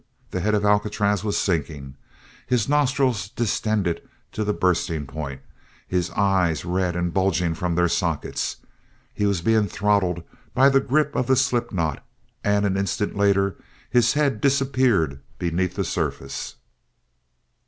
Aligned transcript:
The 0.31 0.39
head 0.39 0.55
of 0.55 0.65
Alcatraz 0.65 1.23
was 1.23 1.37
sinking, 1.37 1.95
his 2.47 2.67
nostrils 2.67 3.29
distended 3.29 4.01
to 4.31 4.43
the 4.43 4.51
bursting 4.51 5.05
point, 5.05 5.41
his 5.87 6.09
eyes 6.17 6.65
red 6.65 6.95
and 6.95 7.13
bulging 7.13 7.53
from 7.53 7.75
their 7.75 7.87
sockets. 7.87 8.57
He 9.13 9.27
was 9.27 9.43
being 9.43 9.67
throttled 9.67 10.23
by 10.55 10.69
the 10.69 10.81
grip 10.81 11.15
of 11.15 11.27
the 11.27 11.35
slip 11.35 11.71
knot; 11.71 12.03
and 12.43 12.65
an 12.65 12.77
instant 12.77 13.15
later 13.15 13.57
his 13.91 14.13
head 14.13 14.41
disappeared 14.41 15.19
beneath 15.37 15.75
the 15.75 15.85
surface. 15.85 16.55